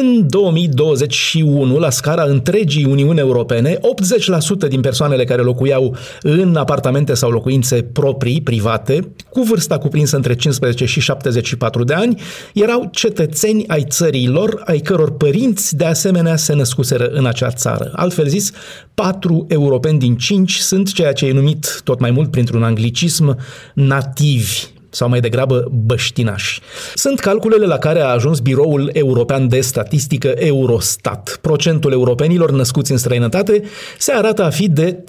În 0.00 0.28
2021, 0.28 1.78
la 1.78 1.90
scara 1.90 2.22
întregii 2.22 2.84
Uniuni 2.84 3.18
Europene, 3.18 3.74
80% 3.74 4.68
din 4.68 4.80
persoanele 4.80 5.24
care 5.24 5.42
locuiau 5.42 5.96
în 6.22 6.56
apartamente 6.56 7.14
sau 7.14 7.30
locuințe 7.30 7.82
proprii, 7.82 8.40
private, 8.40 9.12
cu 9.30 9.42
vârsta 9.42 9.78
cuprinsă 9.78 10.16
între 10.16 10.34
15 10.34 10.84
și 10.84 11.00
74 11.00 11.84
de 11.84 11.94
ani, 11.94 12.20
erau 12.54 12.88
cetățeni 12.92 13.66
ai 13.66 13.84
țării 13.88 14.28
lor, 14.28 14.62
ai 14.64 14.78
căror 14.78 15.16
părinți 15.16 15.76
de 15.76 15.84
asemenea 15.84 16.36
se 16.36 16.54
născuseră 16.54 17.06
în 17.06 17.26
acea 17.26 17.50
țară. 17.50 17.90
Altfel 17.94 18.26
zis, 18.26 18.50
4 18.94 19.46
europeni 19.48 19.98
din 19.98 20.16
5 20.16 20.56
sunt 20.56 20.92
ceea 20.92 21.12
ce 21.12 21.26
e 21.26 21.32
numit 21.32 21.80
tot 21.84 22.00
mai 22.00 22.10
mult 22.10 22.30
printr-un 22.30 22.62
anglicism 22.62 23.36
nativi 23.74 24.76
sau 24.98 25.08
mai 25.08 25.20
degrabă 25.20 25.70
băștinași. 25.86 26.60
Sunt 26.94 27.20
calculele 27.20 27.66
la 27.66 27.78
care 27.78 28.00
a 28.00 28.06
ajuns 28.06 28.38
Biroul 28.38 28.90
European 28.92 29.48
de 29.48 29.60
Statistică 29.60 30.28
Eurostat. 30.28 31.38
Procentul 31.40 31.92
europenilor 31.92 32.50
născuți 32.50 32.92
în 32.92 32.98
străinătate 32.98 33.62
se 33.98 34.12
arată 34.12 34.44
a 34.44 34.50
fi 34.50 34.68
de 34.68 35.04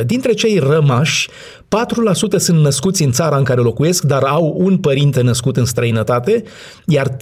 13%. 0.00 0.04
Dintre 0.06 0.32
cei 0.32 0.58
rămași, 0.58 1.28
4% 1.72 2.36
sunt 2.36 2.58
născuți 2.58 3.02
în 3.02 3.12
țara 3.12 3.36
în 3.36 3.44
care 3.44 3.60
locuiesc, 3.60 4.02
dar 4.02 4.22
au 4.22 4.54
un 4.58 4.76
părinte 4.76 5.20
născut 5.20 5.56
în 5.56 5.64
străinătate, 5.64 6.42
iar 6.86 7.08
3% 7.08 7.16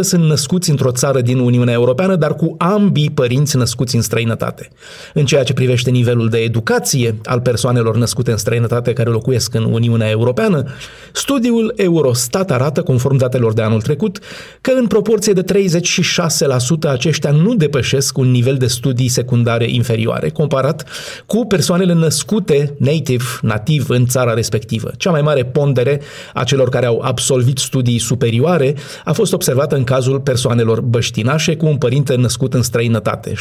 sunt 0.00 0.24
născuți 0.24 0.70
într-o 0.70 0.90
țară 0.90 1.20
din 1.20 1.38
Uniunea 1.38 1.74
Europeană, 1.74 2.16
dar 2.16 2.34
cu 2.34 2.54
ambii 2.58 3.10
părinți 3.10 3.56
născuți 3.56 3.94
în 3.94 4.02
străinătate. 4.02 4.68
În 5.14 5.24
ceea 5.24 5.42
ce 5.42 5.52
privește 5.52 5.90
nivelul 5.90 6.28
de 6.28 6.38
educație 6.38 7.20
al 7.24 7.40
persoanelor 7.40 7.96
născute 7.96 8.30
în 8.30 8.36
străinătate 8.36 8.92
care 8.92 9.10
locuiesc 9.10 9.54
în 9.54 9.62
Uniunea 9.72 10.10
Europeană, 10.10 10.64
studiul 11.12 11.72
Eurostat 11.76 12.50
arată, 12.50 12.82
conform 12.82 13.16
datelor 13.16 13.52
de 13.52 13.62
anul 13.62 13.82
trecut, 13.82 14.18
că 14.60 14.70
în 14.78 14.86
proporție 14.86 15.32
de 15.32 15.42
36% 15.42 16.90
aceștia 16.90 17.30
nu 17.30 17.54
depășesc 17.54 18.18
un 18.18 18.30
nivel 18.30 18.56
de 18.56 18.66
studii 18.66 19.08
secundare 19.08 19.70
inferioare, 19.70 20.28
comparat 20.28 20.88
cu 21.26 21.46
persoanele 21.46 21.92
născute 21.92 22.74
native, 22.78 23.24
nativ, 23.42 23.79
activ 23.80 23.96
în 23.96 24.06
țara 24.06 24.34
respectivă. 24.34 24.90
Cea 24.96 25.10
mai 25.10 25.22
mare 25.22 25.44
pondere 25.44 26.00
a 26.34 26.44
celor 26.44 26.68
care 26.68 26.86
au 26.86 27.00
absolvit 27.04 27.58
studii 27.58 27.98
superioare 27.98 28.74
a 29.04 29.12
fost 29.12 29.32
observată 29.32 29.76
în 29.76 29.84
cazul 29.84 30.20
persoanelor 30.20 30.80
băștinașe 30.80 31.56
cu 31.56 31.66
un 31.66 31.76
părinte 31.76 32.14
născut 32.14 32.54
în 32.54 32.62
străinătate, 32.62 33.32
64%. 33.32 33.34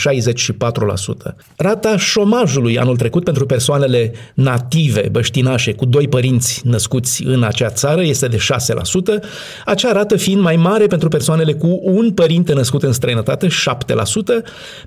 Rata 1.57 1.97
șomajului 1.97 2.79
anul 2.79 2.97
trecut 2.97 3.23
pentru 3.23 3.45
persoanele 3.45 4.11
native 4.33 5.09
băștinașe 5.11 5.73
cu 5.73 5.85
doi 5.85 6.07
părinți 6.07 6.61
născuți 6.63 7.23
în 7.23 7.43
acea 7.43 7.69
țară 7.69 8.01
este 8.03 8.27
de 8.27 8.37
6%, 8.37 8.39
acea 9.65 9.91
rată 9.91 10.17
fiind 10.17 10.41
mai 10.41 10.55
mare 10.55 10.87
pentru 10.87 11.07
persoanele 11.07 11.53
cu 11.53 11.79
un 11.83 12.11
părinte 12.11 12.53
născut 12.53 12.83
în 12.83 12.91
străinătate, 12.91 13.47
7%, 13.47 13.51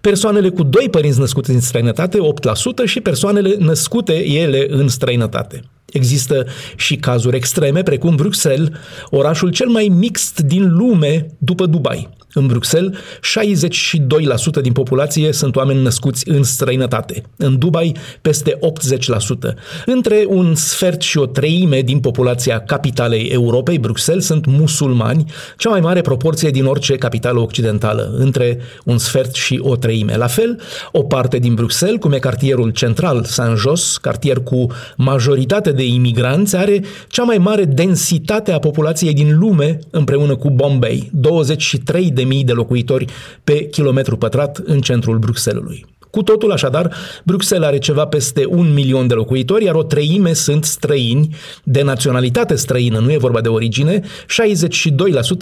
persoanele 0.00 0.48
cu 0.48 0.62
doi 0.62 0.88
părinți 0.90 1.18
născuți 1.18 1.50
în 1.50 1.60
străinătate, 1.60 2.18
8% 2.18 2.84
și 2.84 3.00
persoanele 3.00 3.56
născute 3.58 4.26
ele 4.26 4.66
în 4.68 4.88
străinătate 4.88 5.41
sănătate. 5.42 5.62
Există 5.92 6.46
și 6.76 6.96
cazuri 6.96 7.36
extreme, 7.36 7.82
precum 7.82 8.16
Bruxelles, 8.16 8.68
orașul 9.10 9.50
cel 9.50 9.68
mai 9.68 9.88
mixt 9.88 10.40
din 10.40 10.74
lume 10.76 11.26
după 11.38 11.66
Dubai. 11.66 12.08
În 12.34 12.46
Bruxelles, 12.46 12.98
62% 14.58 14.62
din 14.62 14.72
populație 14.72 15.32
sunt 15.32 15.56
oameni 15.56 15.82
născuți 15.82 16.28
în 16.28 16.42
străinătate. 16.42 17.22
În 17.36 17.58
Dubai, 17.58 17.96
peste 18.20 18.58
80%. 19.50 19.54
Între 19.86 20.24
un 20.28 20.54
sfert 20.54 21.00
și 21.00 21.18
o 21.18 21.26
treime 21.26 21.80
din 21.80 22.00
populația 22.00 22.60
capitalei 22.60 23.26
Europei, 23.26 23.78
Bruxelles, 23.78 24.24
sunt 24.24 24.46
musulmani, 24.46 25.24
cea 25.56 25.70
mai 25.70 25.80
mare 25.80 26.00
proporție 26.00 26.50
din 26.50 26.64
orice 26.64 26.94
capitală 26.94 27.40
occidentală, 27.40 28.14
între 28.18 28.58
un 28.84 28.98
sfert 28.98 29.34
și 29.34 29.58
o 29.62 29.76
treime. 29.76 30.16
La 30.16 30.26
fel, 30.26 30.60
o 30.92 31.02
parte 31.02 31.38
din 31.38 31.54
Bruxelles, 31.54 32.00
cum 32.00 32.12
e 32.12 32.18
cartierul 32.18 32.70
central 32.70 33.24
Saint-Jos, 33.24 33.96
cartier 33.96 34.36
cu 34.36 34.66
majoritate 34.96 35.72
de 35.72 35.86
imigranți, 35.86 36.56
are 36.56 36.84
cea 37.08 37.22
mai 37.22 37.38
mare 37.38 37.64
densitate 37.64 38.52
a 38.52 38.58
populației 38.58 39.14
din 39.14 39.38
lume 39.38 39.78
împreună 39.90 40.36
cu 40.36 40.50
Bombay, 40.50 41.10
23 41.12 42.10
de 42.10 42.21
de 42.24 42.44
de 42.44 42.52
locuitori 42.52 43.04
pe 43.44 43.66
kilometru 43.66 44.16
pătrat 44.16 44.56
în 44.56 44.80
centrul 44.80 45.18
Bruxellesului. 45.18 45.91
Cu 46.12 46.22
totul, 46.22 46.52
așadar, 46.52 46.94
Bruxelles 47.24 47.68
are 47.68 47.78
ceva 47.78 48.06
peste 48.06 48.44
un 48.48 48.72
milion 48.72 49.06
de 49.06 49.14
locuitori, 49.14 49.64
iar 49.64 49.74
o 49.74 49.82
treime 49.82 50.32
sunt 50.32 50.64
străini, 50.64 51.36
de 51.64 51.82
naționalitate 51.82 52.54
străină, 52.54 52.98
nu 52.98 53.12
e 53.12 53.16
vorba 53.16 53.40
de 53.40 53.48
origine, 53.48 54.00
62% 54.00 54.04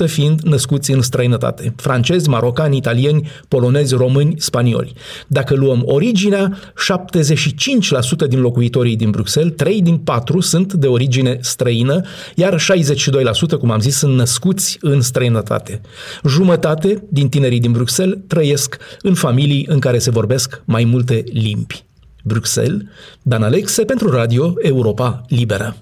fiind 0.07 0.41
născuți 0.41 0.91
în 0.91 1.03
străinătate. 1.03 1.75
Francezi, 1.77 2.29
marocani, 2.29 2.77
italieni, 2.77 3.31
polonezi, 3.49 3.95
români, 3.95 4.35
spanioli. 4.39 4.93
Dacă 5.27 5.55
luăm 5.55 5.83
originea, 5.85 6.59
75% 8.25 8.29
din 8.29 8.41
locuitorii 8.41 8.97
din 8.97 9.11
Bruxelles, 9.11 9.53
3 9.57 9.83
din 9.83 9.97
4 9.97 10.41
sunt 10.41 10.73
de 10.73 10.87
origine 10.87 11.39
străină, 11.41 12.01
iar 12.35 12.61
62%, 13.55 13.59
cum 13.59 13.71
am 13.71 13.81
zis, 13.81 13.97
sunt 13.97 14.15
născuți 14.15 14.79
în 14.81 15.01
străinătate. 15.01 15.81
Jumătate 16.27 17.03
din 17.09 17.29
tinerii 17.29 17.61
din 17.61 17.73
Bruxelles 17.73 18.19
trăiesc 18.27 18.77
în 19.03 19.15
familii 19.15 19.67
în 19.69 19.79
care 19.79 19.99
se 19.99 20.11
vorbesc 20.11 20.60
mai 20.65 20.85
multe 20.85 21.25
limbi. 21.33 21.85
Bruxelles, 22.25 22.83
Dan 23.23 23.43
Alexe 23.43 23.85
pentru 23.85 24.11
Radio 24.11 24.55
Europa 24.63 25.25
Liberă. 25.29 25.77